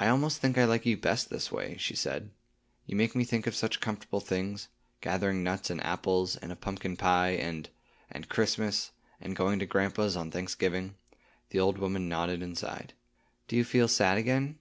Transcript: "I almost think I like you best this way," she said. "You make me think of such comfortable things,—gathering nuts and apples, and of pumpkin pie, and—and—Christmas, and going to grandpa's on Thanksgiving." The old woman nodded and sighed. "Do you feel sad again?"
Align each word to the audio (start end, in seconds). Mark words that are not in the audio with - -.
"I 0.00 0.08
almost 0.08 0.38
think 0.40 0.58
I 0.58 0.64
like 0.64 0.86
you 0.86 0.96
best 0.96 1.30
this 1.30 1.52
way," 1.52 1.76
she 1.76 1.94
said. 1.94 2.32
"You 2.84 2.96
make 2.96 3.14
me 3.14 3.22
think 3.22 3.46
of 3.46 3.54
such 3.54 3.78
comfortable 3.78 4.18
things,—gathering 4.18 5.44
nuts 5.44 5.70
and 5.70 5.80
apples, 5.86 6.34
and 6.34 6.50
of 6.50 6.60
pumpkin 6.60 6.96
pie, 6.96 7.34
and—and—Christmas, 7.36 8.90
and 9.20 9.36
going 9.36 9.60
to 9.60 9.66
grandpa's 9.66 10.16
on 10.16 10.32
Thanksgiving." 10.32 10.96
The 11.50 11.60
old 11.60 11.78
woman 11.78 12.08
nodded 12.08 12.42
and 12.42 12.58
sighed. 12.58 12.94
"Do 13.46 13.54
you 13.54 13.62
feel 13.62 13.86
sad 13.86 14.18
again?" 14.18 14.58